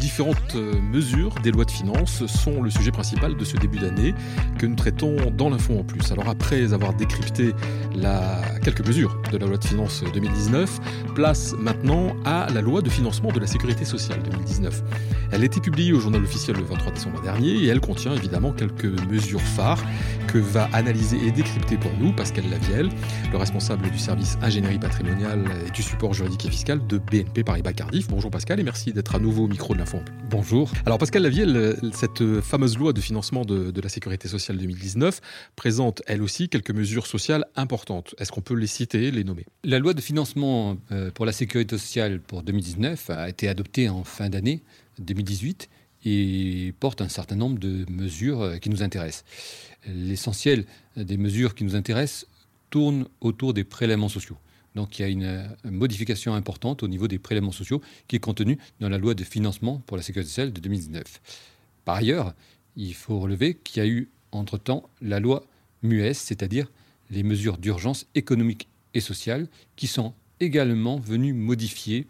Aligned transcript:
Différentes 0.00 0.54
euh, 0.54 0.80
mesures 0.80 1.34
des 1.42 1.50
lois 1.50 1.66
de 1.66 1.70
finances 1.70 2.24
sont 2.24 2.62
le 2.62 2.70
sujet 2.70 2.90
principal 2.90 3.36
de 3.36 3.44
ce 3.44 3.58
début 3.58 3.78
d'année 3.78 4.14
que 4.58 4.64
nous 4.64 4.74
traitons 4.74 5.14
dans 5.36 5.50
l'info 5.50 5.78
en 5.78 5.84
plus. 5.84 6.10
Alors 6.10 6.26
après 6.30 6.72
avoir 6.72 6.94
décrypté 6.94 7.52
la... 7.94 8.40
quelques 8.64 8.86
mesures 8.86 9.20
de 9.30 9.36
la 9.36 9.46
loi 9.46 9.58
de 9.58 9.64
finances 9.64 10.02
2019, 10.14 10.80
place 11.14 11.54
maintenant 11.58 12.16
à 12.24 12.46
la 12.54 12.62
loi 12.62 12.80
de 12.80 12.88
financement 12.88 13.30
de 13.30 13.40
la 13.40 13.46
sécurité 13.46 13.84
sociale 13.84 14.22
2019. 14.22 14.82
Elle 15.32 15.42
a 15.42 15.44
été 15.44 15.60
publiée 15.60 15.92
au 15.92 16.00
journal 16.00 16.22
officiel 16.22 16.56
le 16.56 16.64
23 16.64 16.92
décembre 16.92 17.20
dernier 17.20 17.50
et 17.50 17.66
elle 17.66 17.80
contient 17.80 18.14
évidemment 18.14 18.52
quelques 18.52 18.86
mesures 19.10 19.42
phares 19.42 19.82
que 20.28 20.38
va 20.38 20.68
analyser 20.72 21.18
et 21.26 21.30
décrypter 21.30 21.76
pour 21.76 21.92
nous 22.00 22.12
Pascal 22.12 22.44
Lavielle, 22.50 22.88
le 23.30 23.36
responsable 23.36 23.90
du 23.90 23.98
service 23.98 24.38
ingénierie 24.40 24.78
patrimoniale 24.78 25.44
et 25.66 25.70
du 25.70 25.82
support 25.82 26.14
juridique 26.14 26.46
et 26.46 26.50
fiscal 26.50 26.84
de 26.86 26.98
BNP 26.98 27.44
Paribas 27.44 27.74
Cardiff. 27.74 28.08
Bonjour 28.08 28.30
Pascal 28.30 28.60
et 28.60 28.62
merci 28.62 28.92
d'être 28.92 29.14
à 29.14 29.18
nouveau 29.18 29.44
au 29.44 29.48
micro 29.48 29.74
de 29.74 29.78
l'info 29.78 29.89
Bonjour. 30.30 30.70
Alors 30.86 30.98
Pascal 30.98 31.22
Lavielle, 31.22 31.76
cette 31.92 32.40
fameuse 32.40 32.78
loi 32.78 32.92
de 32.92 33.00
financement 33.00 33.44
de, 33.44 33.70
de, 33.70 33.80
la 33.80 33.88
sécurité 33.88 34.28
sociale 34.28 34.58
2019 34.58 35.20
présente 35.56 36.02
elle 36.06 36.22
aussi 36.22 36.48
quelques 36.48 36.70
mesures 36.70 37.06
sociales 37.06 37.44
importantes. 37.56 38.14
Est-ce 38.18 38.30
qu'on 38.30 38.40
peut 38.40 38.54
les 38.54 38.66
citer, 38.66 39.10
les 39.10 39.24
nommer? 39.24 39.46
La 39.64 39.78
loi 39.78 39.94
de 39.94 40.00
financement 40.00 40.76
euh, 40.92 41.10
pour 41.10 41.26
la 41.26 41.32
sécurité 41.32 41.76
sociale 41.78 42.20
pour 42.20 42.42
2019 42.42 43.10
a 43.10 43.28
été 43.28 43.48
adoptée 43.48 43.88
en 43.88 44.04
fin 44.04 44.28
d'année 44.28 44.62
2018 44.98 45.68
et 46.04 46.74
porte 46.80 47.00
un 47.00 47.08
certain 47.08 47.36
nombre 47.36 47.58
de 47.58 47.84
mesures 47.90 48.42
euh, 48.42 48.56
qui 48.56 48.70
nous 48.70 48.82
intéressent. 48.82 49.24
L'essentiel 49.86 50.64
des 50.96 51.16
mesures 51.16 51.54
qui 51.54 51.64
nous 51.64 51.74
intéressent 51.74 52.26
tourne 52.70 53.06
autour 53.20 53.54
des 53.54 53.64
prélèvements 53.64 54.08
sociaux. 54.08 54.36
Donc 54.74 54.98
il 54.98 55.02
y 55.02 55.04
a 55.04 55.08
une, 55.08 55.56
modification 55.64 56.34
importante 56.34 56.82
au 56.82 56.88
niveau 56.88 57.08
des 57.08 57.18
prélèvements 57.18 57.52
sociaux 57.52 57.80
qui 58.06 58.16
est 58.16 58.20
contenue 58.20 58.58
dans 58.78 58.88
la 58.88 58.98
loi 58.98 59.14
de 59.14 59.24
financement 59.24 59.82
pour 59.86 59.96
la 59.96 60.02
sécurité 60.02 60.28
sociale 60.28 60.52
de 60.52 60.60
2019. 60.60 61.20
Par 61.84 61.96
ailleurs, 61.96 62.34
il 62.76 62.94
faut 62.94 63.18
relever 63.18 63.54
qu'il 63.54 63.82
y 63.82 63.86
a 63.86 63.88
eu 63.88 64.08
entre-temps 64.32 64.88
la 65.02 65.18
loi 65.18 65.44
MUES, 65.82 66.14
c'est-à-dire 66.14 66.70
les 67.10 67.22
mesures 67.22 67.58
d'urgence 67.58 68.06
économique 68.14 68.68
et 68.94 69.00
sociale, 69.00 69.48
qui 69.76 69.86
sont 69.86 70.14
également 70.38 70.98
venues 70.98 71.32
modifier 71.32 72.06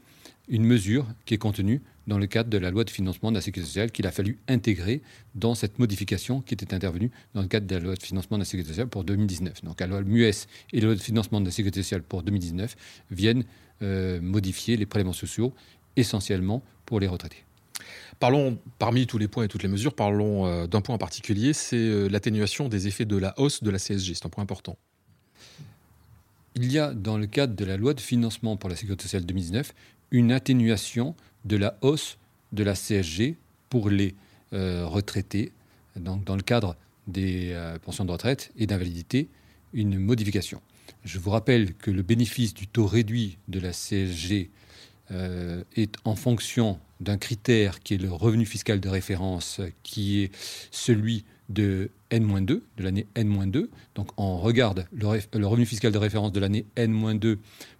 une 0.48 0.64
mesure 0.64 1.06
qui 1.24 1.34
est 1.34 1.38
contenue 1.38 1.80
dans 2.06 2.18
le 2.18 2.26
cadre 2.26 2.50
de 2.50 2.58
la 2.58 2.70
loi 2.70 2.84
de 2.84 2.90
financement 2.90 3.30
de 3.30 3.36
la 3.36 3.40
sécurité 3.40 3.68
sociale 3.68 3.90
qu'il 3.90 4.06
a 4.06 4.10
fallu 4.10 4.38
intégrer 4.48 5.02
dans 5.34 5.54
cette 5.54 5.78
modification 5.78 6.40
qui 6.40 6.54
était 6.54 6.74
intervenue 6.74 7.10
dans 7.34 7.42
le 7.42 7.48
cadre 7.48 7.66
de 7.66 7.74
la 7.74 7.80
loi 7.80 7.94
de 7.94 8.02
financement 8.02 8.36
de 8.36 8.42
la 8.42 8.46
sécurité 8.46 8.70
sociale 8.70 8.88
pour 8.88 9.04
2019. 9.04 9.64
Donc 9.64 9.80
la 9.80 9.86
loi 9.86 10.02
MUES 10.02 10.46
et 10.72 10.80
la 10.80 10.86
loi 10.86 10.94
de 10.94 11.00
financement 11.00 11.40
de 11.40 11.46
la 11.46 11.50
sécurité 11.50 11.82
sociale 11.82 12.02
pour 12.02 12.22
2019 12.22 12.76
viennent 13.10 13.44
euh, 13.82 14.20
modifier 14.20 14.76
les 14.76 14.86
prélèvements 14.86 15.12
sociaux 15.12 15.54
essentiellement 15.96 16.62
pour 16.86 17.00
les 17.00 17.06
retraités. 17.06 17.44
Parlons, 18.18 18.58
parmi 18.78 19.06
tous 19.06 19.16
les 19.16 19.28
points 19.28 19.44
et 19.44 19.48
toutes 19.48 19.62
les 19.62 19.68
mesures, 19.68 19.94
parlons 19.94 20.46
euh, 20.46 20.66
d'un 20.66 20.82
point 20.82 20.94
en 20.94 20.98
particulier, 20.98 21.52
c'est 21.54 21.76
euh, 21.76 22.08
l'atténuation 22.08 22.68
des 22.68 22.86
effets 22.86 23.06
de 23.06 23.16
la 23.16 23.32
hausse 23.38 23.62
de 23.62 23.70
la 23.70 23.78
CSG. 23.78 24.14
C'est 24.14 24.26
un 24.26 24.28
point 24.28 24.42
important. 24.42 24.76
Il 26.62 26.70
y 26.70 26.78
a, 26.78 26.92
dans 26.92 27.16
le 27.16 27.26
cadre 27.26 27.56
de 27.56 27.64
la 27.64 27.78
loi 27.78 27.94
de 27.94 28.02
financement 28.02 28.58
pour 28.58 28.68
la 28.68 28.76
sécurité 28.76 29.04
sociale 29.04 29.24
2019, 29.24 29.72
une 30.10 30.30
atténuation 30.30 31.16
de 31.46 31.56
la 31.56 31.78
hausse 31.80 32.18
de 32.52 32.62
la 32.62 32.74
CSG 32.74 33.38
pour 33.70 33.88
les 33.88 34.14
euh, 34.52 34.84
retraités, 34.84 35.52
donc 35.96 36.22
dans 36.24 36.36
le 36.36 36.42
cadre 36.42 36.76
des 37.06 37.52
euh, 37.52 37.78
pensions 37.78 38.04
de 38.04 38.12
retraite 38.12 38.52
et 38.58 38.66
d'invalidité, 38.66 39.30
une 39.72 39.98
modification. 39.98 40.60
Je 41.02 41.18
vous 41.18 41.30
rappelle 41.30 41.72
que 41.72 41.90
le 41.90 42.02
bénéfice 42.02 42.52
du 42.52 42.66
taux 42.66 42.86
réduit 42.86 43.38
de 43.48 43.58
la 43.58 43.70
CSG 43.70 44.50
euh, 45.12 45.64
est 45.76 45.94
en 46.04 46.14
fonction 46.14 46.78
d'un 47.00 47.16
critère 47.16 47.80
qui 47.80 47.94
est 47.94 47.98
le 47.98 48.12
revenu 48.12 48.44
fiscal 48.44 48.80
de 48.80 48.88
référence, 48.90 49.62
qui 49.82 50.20
est 50.20 50.30
celui 50.70 51.24
de 51.50 51.90
N-2, 52.10 52.46
de 52.46 52.62
l'année 52.82 53.06
N-2. 53.14 53.68
Donc 53.94 54.08
on 54.16 54.38
regarde 54.38 54.86
le, 54.92 55.06
revenu 55.46 55.66
fiscal 55.66 55.92
de 55.92 55.98
référence 55.98 56.32
de 56.32 56.40
l'année 56.40 56.64
N-2 56.76 57.36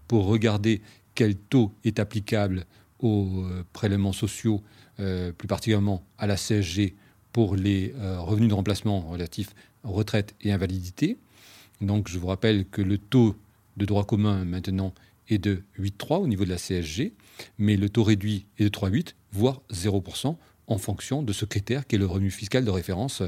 pour 0.08 0.26
regarder 0.26 0.82
quel 1.14 1.36
taux 1.36 1.72
est 1.84 1.98
applicable 1.98 2.66
aux 2.98 3.44
euh, 3.44 3.64
prélèvements 3.72 4.12
sociaux, 4.12 4.62
euh, 4.98 5.32
plus 5.32 5.48
particulièrement 5.48 6.04
à 6.18 6.26
la 6.26 6.36
CSG 6.36 6.94
pour 7.32 7.56
les 7.56 7.94
euh, 7.96 8.20
revenus 8.20 8.48
de 8.48 8.54
remplacement 8.54 9.00
relatifs 9.00 9.54
retraite 9.84 10.34
et 10.42 10.52
invalidité. 10.52 11.16
Donc 11.80 12.08
je 12.08 12.18
vous 12.18 12.26
rappelle 12.26 12.66
que 12.66 12.82
le 12.82 12.98
taux 12.98 13.36
de 13.76 13.86
droit 13.86 14.04
commun 14.04 14.44
maintenant 14.44 14.92
est 15.28 15.38
de 15.38 15.62
8,3 15.78 16.20
au 16.20 16.26
niveau 16.26 16.44
de 16.44 16.50
la 16.50 16.56
CSG, 16.56 17.14
mais 17.58 17.76
le 17.76 17.88
taux 17.88 18.02
réduit 18.02 18.46
est 18.58 18.64
de 18.64 18.68
3,8, 18.68 19.14
voire 19.32 19.62
0% 19.72 20.36
en 20.70 20.78
fonction 20.78 21.22
de 21.22 21.32
ce 21.32 21.44
critère 21.44 21.86
qui 21.86 21.96
est 21.96 21.98
le 21.98 22.06
revenu 22.06 22.30
fiscal 22.30 22.64
de 22.64 22.70
référence 22.70 23.22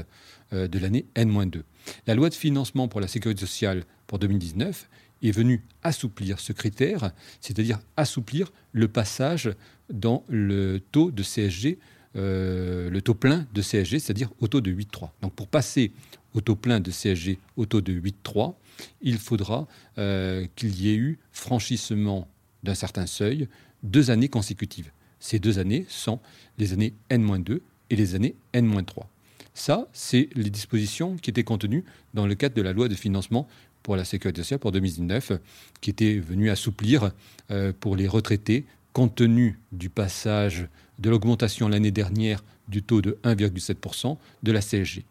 de 0.51 0.79
l'année 0.79 1.05
N-2. 1.15 1.61
La 2.07 2.15
loi 2.15 2.29
de 2.29 2.33
financement 2.33 2.87
pour 2.87 3.01
la 3.01 3.07
sécurité 3.07 3.41
sociale 3.41 3.83
pour 4.07 4.17
2019 4.17 4.89
est 5.23 5.31
venu 5.31 5.61
assouplir 5.83 6.39
ce 6.39 6.53
critère, 6.53 7.11
c'est-à-dire 7.41 7.79
assouplir 7.97 8.51
le 8.71 8.87
passage 8.87 9.51
dans 9.91 10.23
le 10.27 10.79
taux 10.91 11.11
de 11.11 11.23
CSG, 11.23 11.79
euh, 12.15 12.89
le 12.89 13.01
taux 13.01 13.15
plein 13.15 13.47
de 13.53 13.61
CSG, 13.61 13.99
c'est-à-dire 13.99 14.31
au 14.39 14.47
taux 14.47 14.61
de 14.61 14.71
8,3. 14.71 15.09
Donc 15.21 15.33
pour 15.33 15.47
passer 15.47 15.91
au 16.33 16.41
taux 16.41 16.55
plein 16.55 16.79
de 16.79 16.91
CSG 16.91 17.39
au 17.57 17.65
taux 17.65 17.81
de 17.81 17.93
8,3, 17.93 18.55
il 19.01 19.17
faudra 19.17 19.67
euh, 19.97 20.45
qu'il 20.55 20.79
y 20.79 20.89
ait 20.89 20.95
eu 20.95 21.19
franchissement 21.31 22.27
d'un 22.63 22.75
certain 22.75 23.05
seuil 23.05 23.47
deux 23.83 24.11
années 24.11 24.29
consécutives. 24.29 24.91
Ces 25.23 25.39
deux 25.39 25.57
années 25.57 25.85
sont 25.87 26.19
les 26.57 26.73
années 26.73 26.93
N-2 27.09 27.61
et 27.89 27.95
les 27.95 28.13
années 28.13 28.35
N-3. 28.51 29.05
Ça, 29.53 29.87
c'est 29.93 30.27
les 30.35 30.49
dispositions 30.49 31.15
qui 31.15 31.29
étaient 31.29 31.45
contenues 31.45 31.85
dans 32.13 32.27
le 32.27 32.35
cadre 32.35 32.55
de 32.55 32.61
la 32.61 32.73
loi 32.73 32.89
de 32.89 32.95
financement 32.95 33.47
pour 33.83 33.95
la 33.95 34.03
sécurité 34.03 34.41
sociale 34.41 34.59
pour 34.59 34.73
2019, 34.73 35.31
qui 35.79 35.91
était 35.91 36.19
venu 36.19 36.49
assouplir 36.49 37.13
euh, 37.51 37.71
pour 37.79 37.95
les 37.95 38.05
retraités, 38.05 38.65
compte 38.91 39.15
tenu 39.15 39.61
du 39.71 39.89
passage 39.89 40.67
de 40.99 41.09
l'augmentation 41.09 41.69
l'année 41.69 41.91
dernière 41.91 42.43
du 42.67 42.83
taux 42.83 43.01
de 43.01 43.17
1,7% 43.23 44.17
de 44.43 44.51
la 44.51 44.59
CSG. 44.59 45.05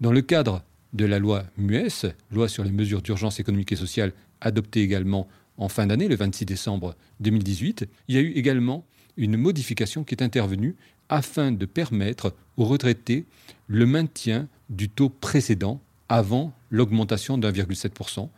Dans 0.00 0.10
le 0.10 0.22
cadre 0.22 0.64
de 0.94 1.04
la 1.04 1.20
loi 1.20 1.44
MUES, 1.58 2.10
loi 2.32 2.48
sur 2.48 2.64
les 2.64 2.72
mesures 2.72 3.02
d'urgence 3.02 3.38
économique 3.38 3.70
et 3.70 3.76
sociale, 3.76 4.14
adoptée 4.40 4.82
également 4.82 5.28
en 5.58 5.68
fin 5.68 5.86
d'année, 5.86 6.08
le 6.08 6.16
26 6.16 6.44
décembre 6.44 6.96
2018, 7.20 7.86
il 8.08 8.14
y 8.16 8.18
a 8.18 8.20
eu 8.20 8.32
également 8.32 8.84
une 9.16 9.36
modification 9.36 10.04
qui 10.04 10.14
est 10.14 10.22
intervenue 10.22 10.74
afin 11.08 11.52
de 11.52 11.66
permettre 11.66 12.34
aux 12.56 12.64
retraités 12.64 13.24
le 13.66 13.86
maintien 13.86 14.48
du 14.70 14.88
taux 14.88 15.08
précédent 15.08 15.80
avant 16.08 16.52
l'augmentation 16.70 17.38
d'1,7%, 17.38 18.28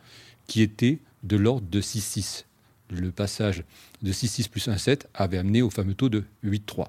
qui 0.47 0.61
était 0.61 0.99
de 1.23 1.37
l'ordre 1.37 1.67
de 1.69 1.81
6,6. 1.81 2.45
Le 2.89 3.11
passage 3.11 3.63
de 4.01 4.11
6,6 4.11 4.49
plus 4.49 4.67
1,7 4.67 5.01
avait 5.13 5.37
amené 5.37 5.61
au 5.61 5.69
fameux 5.69 5.93
taux 5.93 6.09
de 6.09 6.23
8,3. 6.45 6.87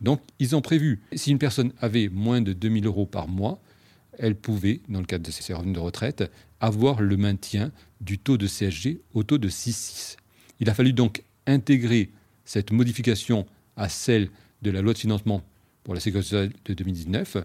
Donc, 0.00 0.20
ils 0.38 0.56
ont 0.56 0.62
prévu, 0.62 1.00
si 1.14 1.30
une 1.30 1.38
personne 1.38 1.72
avait 1.80 2.08
moins 2.08 2.40
de 2.40 2.52
2000 2.52 2.86
euros 2.86 3.06
par 3.06 3.28
mois, 3.28 3.60
elle 4.18 4.34
pouvait, 4.34 4.80
dans 4.88 5.00
le 5.00 5.06
cadre 5.06 5.24
de 5.24 5.30
ses 5.30 5.54
revenus 5.54 5.74
de 5.74 5.80
retraite, 5.80 6.30
avoir 6.60 7.00
le 7.00 7.16
maintien 7.16 7.70
du 8.00 8.18
taux 8.18 8.36
de 8.36 8.46
CSG 8.46 9.00
au 9.14 9.22
taux 9.22 9.38
de 9.38 9.48
6,6. 9.48 10.16
Il 10.60 10.68
a 10.68 10.74
fallu 10.74 10.92
donc 10.92 11.22
intégrer 11.46 12.10
cette 12.50 12.72
modification 12.72 13.46
à 13.76 13.88
celle 13.88 14.28
de 14.62 14.72
la 14.72 14.82
loi 14.82 14.92
de 14.92 14.98
financement 14.98 15.40
pour 15.84 15.94
la 15.94 16.00
sécurité 16.00 16.30
sociale 16.30 16.52
de 16.64 16.74
2019. 16.74 17.36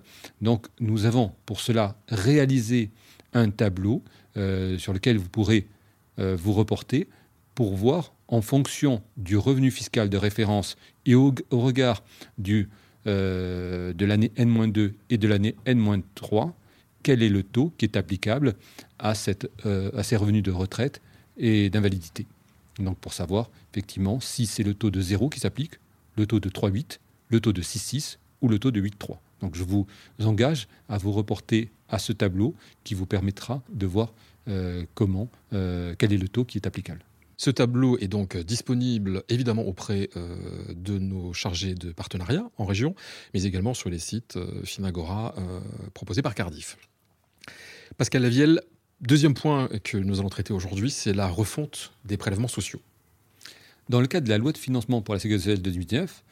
Donc 0.41 0.65
nous 0.79 1.05
avons 1.05 1.31
pour 1.45 1.61
cela 1.61 1.95
réalisé 2.07 2.89
un 3.33 3.51
tableau 3.51 4.01
euh, 4.35 4.79
sur 4.79 4.93
lequel 4.93 5.19
vous 5.19 5.29
pourrez 5.29 5.67
euh, 6.17 6.35
vous 6.35 6.53
reporter 6.53 7.07
pour 7.53 7.75
voir 7.75 8.13
en 8.27 8.41
fonction 8.41 9.03
du 9.15 9.37
revenu 9.37 9.69
fiscal 9.69 10.09
de 10.09 10.17
référence 10.17 10.75
et 11.05 11.13
au, 11.13 11.35
regard 11.51 12.03
euh, 13.05 13.93
de 13.93 14.05
l'année 14.07 14.31
N-2 14.37 14.93
et 15.11 15.19
de 15.19 15.27
l'année 15.27 15.55
N-3, 15.67 16.51
quel 17.03 17.21
est 17.21 17.29
le 17.29 17.43
taux 17.43 17.71
qui 17.77 17.85
est 17.85 17.95
applicable 17.95 18.55
à 18.97 19.13
ces 19.13 19.35
revenus 20.15 20.41
de 20.41 20.51
retraite 20.51 20.99
et 21.37 21.69
d'invalidité. 21.69 22.25
Donc 22.79 22.97
pour 22.97 23.13
savoir 23.13 23.49
effectivement 23.71 24.19
si 24.19 24.45
c'est 24.45 24.63
le 24.63 24.73
taux 24.73 24.91
de 24.91 25.01
0 25.01 25.29
qui 25.29 25.39
s'applique, 25.39 25.75
le 26.17 26.25
taux 26.25 26.39
de 26.39 26.49
3,8, 26.49 26.99
le 27.29 27.39
taux 27.39 27.53
de 27.53 27.61
6,6 27.61 28.17
ou 28.41 28.47
le 28.47 28.59
taux 28.59 28.71
de 28.71 28.81
8,3. 28.81 29.17
Donc 29.41 29.55
je 29.55 29.63
vous 29.63 29.85
engage 30.19 30.67
à 30.89 30.97
vous 30.97 31.11
reporter 31.11 31.69
à 31.89 31.99
ce 31.99 32.13
tableau 32.13 32.55
qui 32.83 32.93
vous 32.93 33.05
permettra 33.05 33.61
de 33.69 33.85
voir 33.85 34.13
euh, 34.47 34.85
comment, 34.93 35.29
euh, 35.53 35.95
quel 35.97 36.13
est 36.13 36.17
le 36.17 36.27
taux 36.27 36.45
qui 36.45 36.57
est 36.57 36.67
applicable. 36.67 37.03
Ce 37.37 37.49
tableau 37.49 37.97
est 37.97 38.07
donc 38.07 38.37
disponible 38.37 39.23
évidemment 39.27 39.63
auprès 39.63 40.09
euh, 40.15 40.37
de 40.73 40.97
nos 40.97 41.33
chargés 41.33 41.75
de 41.75 41.91
partenariat 41.91 42.49
en 42.57 42.65
région, 42.65 42.95
mais 43.33 43.43
également 43.43 43.73
sur 43.73 43.89
les 43.89 43.99
sites 43.99 44.39
Finagora 44.63 45.35
proposés 45.93 46.21
par 46.21 46.33
Cardiff. 46.33 46.77
Pascal 47.97 48.21
Lavielle, 48.21 48.61
Deuxième 49.01 49.33
point 49.33 49.67
que 49.83 49.97
nous 49.97 50.19
allons 50.19 50.29
traiter 50.29 50.53
aujourd'hui, 50.53 50.89
c'est 50.89 51.13
la 51.13 51.27
refonte 51.27 51.91
des 52.05 52.15
prélèvements 52.15 52.47
sociaux. 52.47 52.81
Dans 53.89 53.99
le 53.99 54.07
cadre 54.07 54.25
de 54.25 54.29
la 54.29 54.37
loi 54.37 54.51
de 54.51 54.57
financement 54.57 55.01
pour 55.01 55.13
la 55.13 55.19
sécurité 55.19 55.43
sociale 55.43 55.57
de 55.57 55.63
2019, 55.63 56.23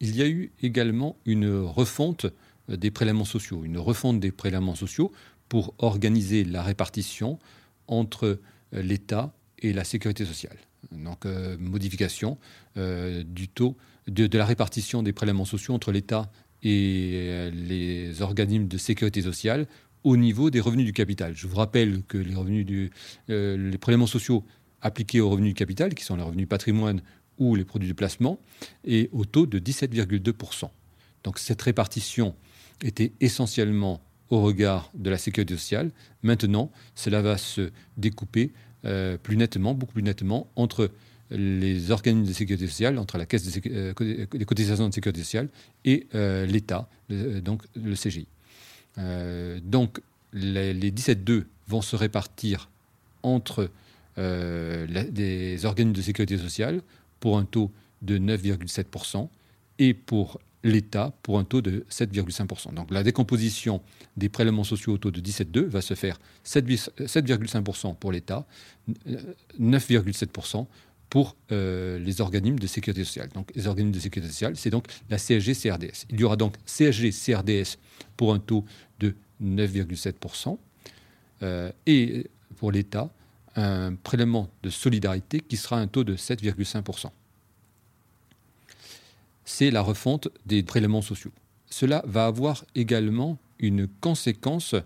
il 0.00 0.16
y 0.16 0.22
a 0.22 0.28
eu 0.28 0.52
également 0.62 1.16
une 1.24 1.50
refonte 1.60 2.26
des 2.68 2.90
prélèvements 2.90 3.24
sociaux, 3.24 3.64
une 3.64 3.78
refonte 3.78 4.20
des 4.20 4.32
prélèvements 4.32 4.74
sociaux 4.74 5.12
pour 5.48 5.74
organiser 5.78 6.44
la 6.44 6.62
répartition 6.62 7.38
entre 7.88 8.38
l'État 8.72 9.32
et 9.58 9.72
la 9.72 9.84
sécurité 9.84 10.24
sociale. 10.24 10.56
Donc, 10.92 11.26
euh, 11.26 11.56
modification 11.58 12.38
euh, 12.76 13.22
du 13.24 13.48
taux 13.48 13.76
de, 14.06 14.36
la 14.36 14.44
répartition 14.44 15.02
des 15.02 15.12
prélèvements 15.12 15.44
sociaux 15.44 15.74
entre 15.74 15.90
l'État 15.90 16.30
et 16.62 17.12
euh, 17.14 17.50
les 17.50 18.22
organismes 18.22 18.68
de 18.68 18.78
sécurité 18.78 19.22
sociale 19.22 19.66
au 20.04 20.16
niveau 20.16 20.50
des 20.50 20.60
revenus 20.60 20.86
du 20.86 20.92
capital. 20.92 21.34
Je 21.36 21.46
vous 21.46 21.56
rappelle 21.56 22.02
que 22.08 22.18
les 22.18 22.34
revenus 22.34 22.64
du, 22.64 22.90
les 23.28 23.78
prélèvements 23.78 24.06
sociaux 24.06 24.44
appliqués 24.82 25.20
aux 25.20 25.28
revenus 25.28 25.50
du 25.50 25.58
capital, 25.58 25.94
qui 25.94 26.04
sont 26.04 26.16
les 26.16 26.22
revenus 26.22 26.48
patrimoine 26.48 27.02
ou 27.38 27.54
les 27.54 27.64
produits 27.64 27.88
de 27.88 27.94
placement, 27.94 28.38
est 28.84 29.10
au 29.12 29.24
taux 29.24 29.46
de 29.46 29.58
17,2%. 29.58 30.70
Donc 31.24 31.38
cette 31.38 31.60
répartition 31.62 32.34
était 32.82 33.12
essentiellement 33.20 34.00
au 34.30 34.40
regard 34.40 34.90
de 34.94 35.10
la 35.10 35.18
sécurité 35.18 35.56
sociale. 35.56 35.90
Maintenant, 36.22 36.70
cela 36.94 37.20
va 37.20 37.36
se 37.36 37.70
découper 37.96 38.52
euh, 38.84 39.18
plus 39.18 39.36
nettement, 39.36 39.74
beaucoup 39.74 39.94
plus 39.94 40.02
nettement, 40.02 40.50
entre 40.56 40.90
les 41.30 41.90
organismes 41.90 42.26
de 42.26 42.32
sécurité 42.32 42.66
sociale, 42.66 42.98
entre 42.98 43.18
la 43.18 43.26
caisse 43.26 43.44
des 43.44 43.70
euh, 43.70 44.26
cotisations 44.46 44.88
de 44.88 44.94
sécurité 44.94 45.20
sociale 45.20 45.48
et 45.84 46.06
euh, 46.14 46.46
l'État, 46.46 46.88
donc 47.08 47.62
le 47.76 47.94
CGI. 47.94 48.26
Donc 48.96 50.00
les, 50.32 50.74
les 50.74 50.90
17,2 50.90 51.44
vont 51.68 51.82
se 51.82 51.96
répartir 51.96 52.68
entre 53.22 53.70
les 54.16 55.64
organismes 55.64 55.96
de 55.96 56.02
sécurité 56.02 56.36
sociale 56.36 56.82
pour 57.20 57.38
un 57.38 57.44
taux 57.44 57.70
de 58.02 58.18
9,7% 58.18 59.28
et 59.78 59.94
pour 59.94 60.40
l'État 60.62 61.12
pour 61.22 61.38
un 61.38 61.44
taux 61.44 61.62
de 61.62 61.86
7,5%. 61.90 62.74
Donc 62.74 62.90
la 62.90 63.02
décomposition 63.02 63.80
des 64.16 64.28
prélèvements 64.28 64.64
sociaux 64.64 64.94
au 64.94 64.98
taux 64.98 65.10
de 65.10 65.20
17,2 65.20 65.64
va 65.64 65.80
se 65.80 65.94
faire 65.94 66.20
7,5% 66.44 67.94
pour 67.96 68.12
l'État, 68.12 68.44
9,7% 69.58 70.66
pour 71.10 71.36
euh, 71.52 71.98
les 71.98 72.20
organismes 72.20 72.58
de 72.58 72.66
sécurité 72.66 73.04
sociale. 73.04 73.28
Donc 73.34 73.50
les 73.54 73.66
organismes 73.66 73.92
de 73.92 74.00
sécurité 74.00 74.32
sociale, 74.32 74.56
c'est 74.56 74.70
donc 74.70 74.86
la 75.10 75.18
CSG-CRDS. 75.18 76.06
Il 76.08 76.20
y 76.20 76.24
aura 76.24 76.36
donc 76.36 76.54
CSG-CRDS 76.66 77.76
pour 78.16 78.32
un 78.32 78.38
taux 78.38 78.64
de 78.98 79.14
9,7% 79.42 80.56
euh, 81.42 81.72
et 81.86 82.26
pour 82.56 82.72
l'État, 82.72 83.10
un 83.56 83.94
prélèvement 83.94 84.48
de 84.62 84.70
solidarité 84.70 85.40
qui 85.40 85.56
sera 85.56 85.78
un 85.78 85.88
taux 85.88 86.04
de 86.04 86.16
7,5% 86.16 87.10
c'est 89.50 89.70
la 89.70 89.82
refonte 89.82 90.28
des 90.46 90.62
prélèvements 90.62 91.02
sociaux. 91.02 91.32
Cela 91.68 92.02
va 92.06 92.26
avoir 92.26 92.64
également 92.76 93.36
une 93.58 93.88
conséquence 93.88 94.76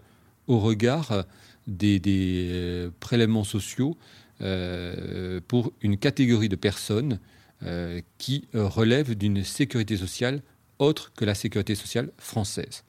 au 0.47 0.59
regard 0.59 1.25
des, 1.67 2.01
euh, 2.07 2.91
prélèvements 2.99 3.45
sociaux 3.45 3.97
euh, 4.41 5.41
pour 5.47 5.73
une 5.81 5.97
catégorie 5.97 6.49
de 6.49 6.57
personnes 6.57 7.21
euh, 7.63 8.01
qui 8.19 8.49
relèvent 8.53 9.15
d'une 9.15 9.45
sécurité 9.45 9.97
sociale 9.97 10.43
autre 10.79 11.13
que 11.15 11.25
la 11.25 11.35
sécurité 11.35 11.75
sociale 11.75 12.11
française. 12.19 12.85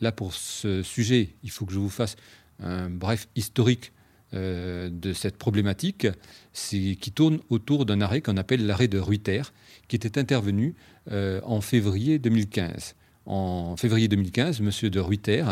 Là, 0.00 0.12
pour 0.12 0.34
ce 0.34 0.82
sujet, 0.82 1.30
il 1.42 1.50
faut 1.50 1.64
que 1.64 1.72
je 1.72 1.78
vous 1.78 1.88
fasse 1.90 2.16
un 2.60 2.90
bref 2.90 3.28
historique 3.34 3.92
de 4.32 5.12
cette 5.12 5.36
problématique 5.36 6.08
qui 6.52 7.12
tourne 7.14 7.38
autour 7.50 7.86
d'un 7.86 8.00
arrêt 8.00 8.20
qu'on 8.20 8.36
appelle 8.36 8.66
l'arrêt 8.66 8.88
de 8.88 8.98
Ruyter, 8.98 9.42
qui 9.88 9.96
était 9.96 10.18
intervenu 10.18 10.74
euh, 11.10 11.40
en 11.44 11.60
février 11.60 12.18
2015. 12.18 12.94
En 13.26 13.76
février 13.76 14.08
2015, 14.08 14.60
M. 14.60 14.90
de 14.90 15.00
Ruyter 15.00 15.44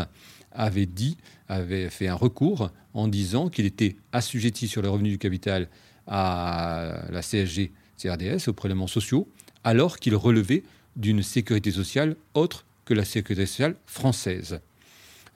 avait 0.53 0.85
dit, 0.85 1.17
avait 1.47 1.89
fait 1.89 2.07
un 2.07 2.15
recours 2.15 2.71
en 2.93 3.07
disant 3.07 3.49
qu'il 3.49 3.65
était 3.65 3.95
assujetti 4.11 4.67
sur 4.67 4.81
les 4.81 4.87
revenus 4.87 5.11
du 5.11 5.17
capital 5.17 5.67
à 6.07 7.05
la 7.09 7.21
CSG 7.21 7.71
CRDS, 7.97 8.47
aux 8.47 8.53
prélèvements 8.53 8.87
sociaux, 8.87 9.27
alors 9.63 9.97
qu'il 9.97 10.15
relevait 10.15 10.63
d'une 10.95 11.23
sécurité 11.23 11.71
sociale 11.71 12.15
autre 12.33 12.65
que 12.85 12.93
la 12.93 13.05
sécurité 13.05 13.45
sociale 13.45 13.75
française. 13.85 14.59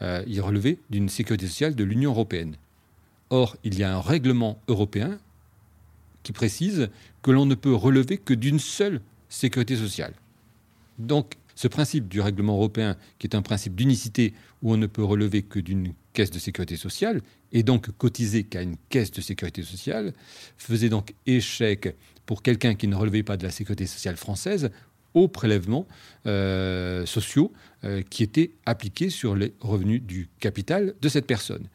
Euh, 0.02 0.24
il 0.28 0.42
relevait 0.42 0.78
d'une 0.90 1.10
sécurité 1.10 1.48
sociale 1.48 1.76
de 1.76 1.84
l'Union 1.84 2.12
européenne. 2.12 2.56
Or, 3.30 3.58
il 3.64 3.78
y 3.78 3.84
a 3.84 3.96
un 3.96 4.02
règlement 4.02 4.60
européen 4.68 5.18
qui 6.24 6.34
précise 6.34 6.90
que 7.22 7.32
l'on 7.32 7.46
ne 7.46 7.56
peut 7.56 7.74
relever 7.74 8.18
que 8.18 8.34
d'une 8.34 8.60
seule 8.60 9.02
sécurité 9.30 9.76
sociale. 9.76 10.14
Donc, 11.00 11.38
ce 11.58 11.68
principe 11.68 12.08
du 12.08 12.22
règlement 12.22 12.54
européen, 12.54 12.96
qui 13.18 13.26
est 13.26 13.36
un 13.36 13.42
principe 13.42 13.76
d'unicité 13.76 14.36
où 14.62 14.74
on 14.74 14.78
ne 14.78 14.86
peut 14.86 15.04
relever 15.04 15.42
que 15.42 15.60
d'une 15.60 15.94
caisse 16.14 16.30
de 16.30 16.38
sécurité 16.38 16.78
sociale, 16.78 17.22
et 17.52 17.64
donc 17.64 17.90
cotiser 17.98 18.44
qu'à 18.44 18.62
une 18.62 18.76
caisse 18.90 19.10
de 19.10 19.22
sécurité 19.22 19.64
sociale, 19.64 20.14
faisait 20.60 20.90
donc 20.90 21.16
échec 21.26 21.96
pour 22.28 22.44
quelqu'un 22.44 22.76
qui 22.76 22.88
ne 22.88 22.96
relevait 22.96 23.24
pas 23.24 23.38
de 23.38 23.44
la 23.44 23.50
sécurité 23.50 23.88
sociale 23.88 24.18
française 24.18 24.70
aux 25.16 25.28
prélèvements 25.28 25.88
euh, 26.28 27.08
sociaux 27.08 27.52
euh, 27.84 28.04
qui 28.08 28.22
étaient 28.22 28.52
appliqués 28.68 29.10
sur 29.10 29.36
les 29.36 29.56
revenus 29.60 30.04
du 30.04 30.30
capital 30.40 30.94
de 31.02 31.10
cette 31.10 31.26
personne. 31.26 31.70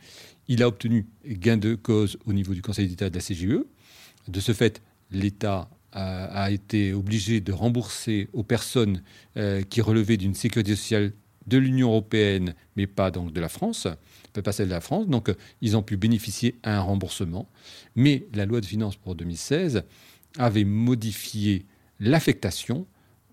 Il 0.46 0.62
a 0.62 0.68
obtenu 0.68 1.08
gain 1.26 1.56
de 1.56 1.74
cause 1.74 2.18
au 2.24 2.32
niveau 2.32 2.54
du 2.54 2.62
Conseil 2.62 2.86
d'État 2.86 3.10
de 3.10 3.16
la 3.16 3.20
CGE. 3.20 3.64
De 4.28 4.38
ce 4.38 4.52
fait, 4.52 4.80
l'État 5.10 5.68
a, 5.92 6.50
été 6.50 6.94
obligé 6.94 7.40
de 7.40 7.52
rembourser 7.52 8.28
aux 8.32 8.42
personnes 8.42 9.02
euh, 9.36 9.62
qui 9.62 9.80
relevaient 9.80 10.16
d'une 10.16 10.34
sécurité 10.34 10.74
sociale 10.74 11.12
de 11.46 11.58
l'Union 11.58 11.88
européenne, 11.88 12.54
mais 12.76 12.86
pas 12.86 13.10
donc 13.10 13.32
de 13.32 13.40
la 13.40 13.48
France, 13.48 13.88
pas 14.32 14.52
celle 14.52 14.68
de 14.68 14.72
la 14.72 14.80
France. 14.80 15.08
Donc, 15.08 15.28
euh, 15.28 15.34
ils 15.60 15.76
ont 15.76 15.82
pu 15.82 15.96
bénéficier 15.96 16.54
à 16.62 16.76
un 16.76 16.80
remboursement. 16.80 17.48
Mais 17.94 18.26
la 18.32 18.46
loi 18.46 18.60
de 18.60 18.66
finances 18.66 18.96
pour 18.96 19.14
2016 19.14 19.82
avait 20.38 20.64
modifié 20.64 21.66
l'affectation 22.00 22.86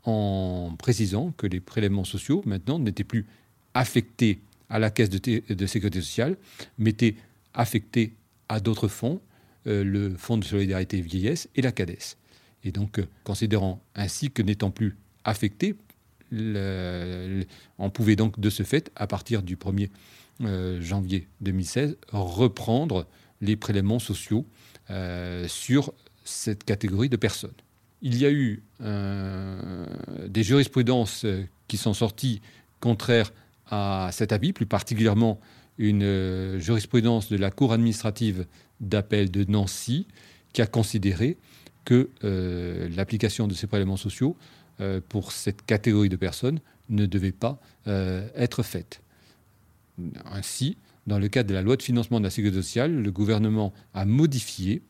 en 0.04 0.76
précisant 0.78 1.32
que 1.38 1.48
les 1.48 1.60
prélèvements 1.60 2.04
sociaux, 2.04 2.42
maintenant, 2.46 2.80
n'étaient 2.80 3.04
plus 3.04 3.26
affectés 3.74 4.42
à 4.70 4.80
la 4.80 4.90
caisse 4.90 5.10
de, 5.10 5.66
sécurité 5.66 6.02
sociale, 6.02 6.38
mais 6.78 6.92
étaient 6.92 7.16
affectés 7.54 8.14
à 8.48 8.60
d'autres 8.60 8.88
fonds, 8.88 9.22
euh, 9.68 9.84
le 9.84 10.16
Fonds 10.16 10.38
de 10.38 10.46
solidarité 10.46 11.02
vieillesse 11.02 11.50
et 11.56 11.62
la 11.62 11.72
CADES. 11.72 12.16
Et 12.64 12.72
donc, 12.72 13.00
euh, 13.00 13.08
considérant 13.24 13.82
ainsi 13.96 14.32
que 14.32 14.42
n'étant 14.42 14.72
plus 14.72 14.98
affecté, 15.24 15.76
on 16.32 17.90
pouvait 17.90 18.16
donc 18.16 18.40
de 18.40 18.50
ce 18.52 18.64
fait, 18.64 18.92
à 18.96 19.08
partir 19.08 19.42
du 19.42 19.56
1er 19.56 19.90
euh, 20.42 20.80
janvier 20.80 21.28
2016, 21.42 21.98
reprendre 22.12 23.08
les 23.42 23.56
prélèvements 23.56 24.00
sociaux 24.00 24.46
euh, 24.92 25.48
sur 25.48 25.92
cette 26.24 26.64
catégorie 26.64 27.10
de 27.10 27.18
personnes. 27.18 27.56
Il 28.02 28.18
y 28.18 28.26
a 28.26 28.32
eu 28.32 28.64
des 28.80 30.44
jurisprudences 30.44 31.26
qui 31.68 31.76
sont 31.76 31.94
sorties 31.94 32.42
contraires 32.80 33.34
à 33.66 34.10
cet 34.14 34.32
avis, 34.32 34.54
plus 34.54 34.66
particulièrement 34.66 35.42
une 35.78 36.60
jurisprudence 36.60 37.30
de 37.30 37.36
la 37.36 37.52
Cour 37.52 37.74
administrative 37.74 38.46
d'appel 38.80 39.32
de 39.32 39.44
Nancy 39.52 40.08
qui 40.54 40.62
a 40.62 40.68
considéré 40.68 41.38
que 41.86 42.10
euh, 42.24 42.90
l'application 42.96 43.48
de 43.48 43.54
ces 43.54 43.68
prélèvements 43.68 43.98
sociaux 43.98 44.36
euh, 44.82 45.02
pour 45.08 45.32
cette 45.32 45.66
catégorie 45.66 46.10
de 46.10 46.16
personnes 46.16 46.60
ne 46.90 47.06
devait 47.06 47.32
pas 47.32 47.60
euh, 47.88 48.28
être 48.36 48.64
faite. 48.64 49.02
Ainsi, 50.26 50.78
dans 51.08 51.20
le 51.20 51.28
cadre 51.28 51.50
de 51.50 51.54
la 51.54 51.62
loi 51.62 51.76
de 51.76 51.84
financement 51.84 52.20
de 52.20 52.26
la 52.26 52.30
sécurité 52.30 52.62
sociale, 52.62 53.02
le 53.02 53.12
gouvernement 53.12 53.74
a 53.94 54.06
modifié 54.06 54.82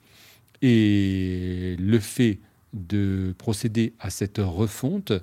et 0.61 1.75
le 1.79 1.99
fait 1.99 2.39
de 2.73 3.33
procéder 3.37 3.93
à 3.99 4.09
cette 4.09 4.37
refonte 4.37 5.13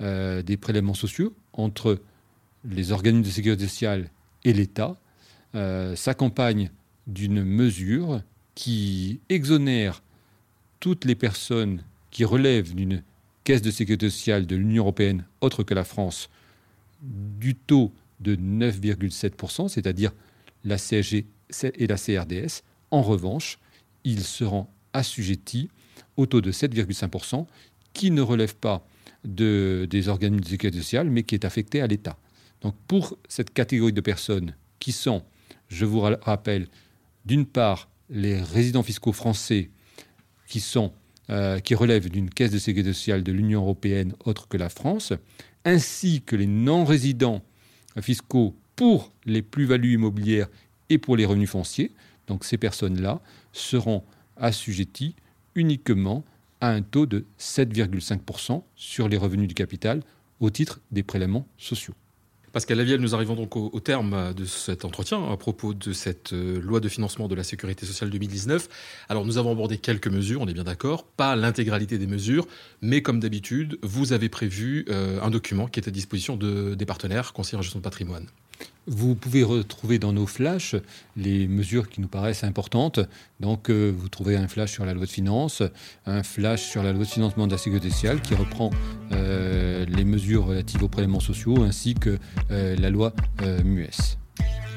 des 0.00 0.56
prélèvements 0.56 0.94
sociaux 0.94 1.34
entre 1.52 2.00
les 2.64 2.90
organismes 2.90 3.22
de 3.22 3.30
sécurité 3.30 3.68
sociale 3.68 4.10
et 4.44 4.52
l'État 4.52 4.96
s'accompagne 5.94 6.70
d'une 7.06 7.44
mesure 7.44 8.22
qui 8.54 9.20
exonère 9.28 10.02
toutes 10.80 11.04
les 11.04 11.14
personnes 11.14 11.82
qui 12.10 12.24
relèvent 12.24 12.74
d'une 12.74 13.02
caisse 13.44 13.62
de 13.62 13.70
sécurité 13.70 14.10
sociale 14.10 14.46
de 14.46 14.56
l'Union 14.56 14.82
européenne 14.82 15.24
autre 15.40 15.62
que 15.62 15.74
la 15.74 15.84
France 15.84 16.28
du 17.02 17.54
taux 17.54 17.92
de 18.20 18.36
9,7%, 18.36 19.68
c'est-à-dire 19.68 20.12
la 20.64 20.76
CSG 20.76 21.26
et 21.62 21.86
la 21.86 21.96
CRDS. 21.96 22.62
En 22.90 23.02
revanche, 23.02 23.58
ils 24.04 24.24
seront 24.24 24.66
assujettis 24.92 25.70
au 26.16 26.26
taux 26.26 26.40
de 26.40 26.52
7,5% 26.52 27.46
qui 27.92 28.10
ne 28.10 28.22
relève 28.22 28.56
pas 28.56 28.86
de, 29.24 29.86
des 29.88 30.08
organismes 30.08 30.44
de 30.44 30.48
sécurité 30.48 30.78
sociale, 30.78 31.10
mais 31.10 31.22
qui 31.22 31.34
est 31.34 31.44
affecté 31.44 31.80
à 31.80 31.86
l'État. 31.86 32.16
Donc 32.60 32.74
pour 32.86 33.16
cette 33.28 33.52
catégorie 33.52 33.92
de 33.92 34.00
personnes 34.00 34.54
qui 34.78 34.92
sont, 34.92 35.22
je 35.68 35.84
vous 35.84 36.00
rappelle, 36.00 36.68
d'une 37.24 37.46
part, 37.46 37.88
les 38.10 38.40
résidents 38.40 38.82
fiscaux 38.82 39.12
français 39.12 39.70
euh, 41.30 41.58
qui 41.60 41.74
relèvent 41.74 42.08
d'une 42.08 42.30
caisse 42.30 42.50
de 42.50 42.58
sécurité 42.58 42.92
sociale 42.92 43.22
de 43.22 43.32
l'Union 43.32 43.60
européenne 43.60 44.14
autre 44.24 44.48
que 44.48 44.56
la 44.56 44.68
France, 44.68 45.12
ainsi 45.64 46.22
que 46.22 46.36
les 46.36 46.46
non-résidents 46.46 47.42
fiscaux 48.00 48.54
pour 48.76 49.12
les 49.26 49.42
plus-values 49.42 49.94
immobilières 49.94 50.48
et 50.88 50.98
pour 50.98 51.16
les 51.16 51.26
revenus 51.26 51.50
fonciers. 51.50 51.92
Donc 52.28 52.44
ces 52.44 52.56
personnes-là 52.56 53.20
seront 53.52 54.04
assujetties 54.36 55.16
uniquement 55.54 56.24
à 56.60 56.70
un 56.70 56.82
taux 56.82 57.06
de 57.06 57.26
7,5% 57.38 58.62
sur 58.74 59.08
les 59.08 59.16
revenus 59.16 59.48
du 59.48 59.54
capital 59.54 60.02
au 60.40 60.50
titre 60.50 60.80
des 60.92 61.02
prélèvements 61.02 61.46
sociaux. 61.56 61.94
Pascal 62.58 62.78
Lavielle, 62.78 63.00
nous 63.00 63.14
arrivons 63.14 63.36
donc 63.36 63.54
au, 63.54 63.78
terme 63.78 64.34
de 64.34 64.44
cet 64.44 64.84
entretien 64.84 65.24
à 65.30 65.36
propos 65.36 65.74
de 65.74 65.92
cette 65.92 66.32
euh, 66.32 66.60
loi 66.60 66.80
de 66.80 66.88
financement 66.88 67.28
de 67.28 67.36
la 67.36 67.44
sécurité 67.44 67.86
sociale 67.86 68.10
2019. 68.10 68.68
Alors 69.08 69.24
nous 69.24 69.38
avons 69.38 69.52
abordé 69.52 69.78
quelques 69.78 70.08
mesures, 70.08 70.40
on 70.40 70.48
est 70.48 70.54
bien 70.54 70.64
d'accord, 70.64 71.04
pas 71.04 71.36
l'intégralité 71.36 71.98
des 71.98 72.08
mesures, 72.08 72.48
mais 72.82 73.00
comme 73.00 73.20
d'habitude, 73.20 73.78
vous 73.84 74.12
avez 74.12 74.28
prévu 74.28 74.86
euh, 74.88 75.22
un 75.22 75.30
document 75.30 75.68
qui 75.68 75.78
est 75.78 75.86
à 75.86 75.92
disposition 75.92 76.36
de, 76.36 76.74
des 76.74 76.84
partenaires 76.84 77.32
conseillers 77.32 77.58
en 77.58 77.62
gestion 77.62 77.78
de 77.78 77.84
patrimoine. 77.84 78.26
Vous 78.88 79.14
pouvez 79.14 79.42
retrouver 79.42 79.98
dans 79.98 80.14
nos 80.14 80.26
flashs 80.26 80.74
les 81.14 81.46
mesures 81.46 81.90
qui 81.90 82.00
nous 82.00 82.08
paraissent 82.08 82.42
importantes. 82.42 83.00
Donc, 83.38 83.68
euh, 83.68 83.92
vous 83.94 84.08
trouvez 84.08 84.34
un 84.36 84.48
flash 84.48 84.72
sur 84.72 84.86
la 84.86 84.94
loi 84.94 85.04
de 85.04 85.10
finances, 85.10 85.62
un 86.06 86.22
flash 86.22 86.62
sur 86.62 86.82
la 86.82 86.92
loi 86.92 87.04
de 87.04 87.08
financement 87.08 87.46
de 87.46 87.52
la 87.52 87.58
sécurité 87.58 87.90
sociale 87.90 88.22
qui 88.22 88.34
reprend 88.34 88.70
euh, 89.12 89.57
les 89.88 90.04
mesures 90.04 90.46
relatives 90.46 90.82
aux 90.82 90.88
prélèvements 90.88 91.20
sociaux 91.20 91.62
ainsi 91.62 91.94
que 91.94 92.18
euh, 92.50 92.76
la 92.76 92.90
loi 92.90 93.12
MUS. 93.64 94.18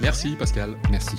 Merci 0.02 0.36
Pascal. 0.38 0.76
Merci. 0.90 1.16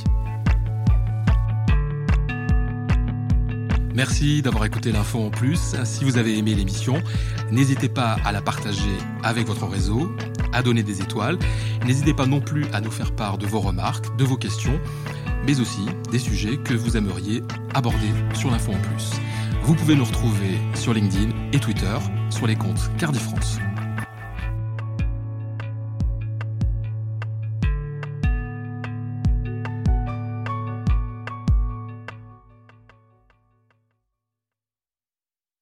Merci 3.94 4.40
d'avoir 4.40 4.64
écouté 4.64 4.90
l'info 4.90 5.20
en 5.20 5.30
plus. 5.30 5.76
Si 5.84 6.04
vous 6.04 6.16
avez 6.16 6.38
aimé 6.38 6.54
l'émission, 6.54 7.02
n'hésitez 7.50 7.90
pas 7.90 8.16
à 8.24 8.32
la 8.32 8.40
partager 8.40 8.96
avec 9.22 9.46
votre 9.46 9.66
réseau, 9.66 10.10
à 10.52 10.62
donner 10.62 10.82
des 10.82 11.02
étoiles. 11.02 11.38
N'hésitez 11.84 12.14
pas 12.14 12.26
non 12.26 12.40
plus 12.40 12.64
à 12.72 12.80
nous 12.80 12.90
faire 12.90 13.14
part 13.14 13.36
de 13.36 13.46
vos 13.46 13.60
remarques, 13.60 14.16
de 14.16 14.24
vos 14.24 14.36
questions, 14.36 14.80
mais 15.46 15.60
aussi 15.60 15.84
des 16.10 16.18
sujets 16.18 16.56
que 16.56 16.72
vous 16.72 16.96
aimeriez 16.96 17.42
aborder 17.74 18.08
sur 18.32 18.50
l'info 18.50 18.72
en 18.72 18.78
plus. 18.78 19.10
Vous 19.64 19.74
pouvez 19.74 19.94
nous 19.94 20.04
retrouver 20.04 20.58
sur 20.74 20.92
LinkedIn 20.92 21.30
et 21.52 21.60
Twitter 21.60 21.96
sur 22.30 22.48
les 22.48 22.56
comptes 22.56 22.90
Cardi 22.98 23.20
France. 23.20 23.58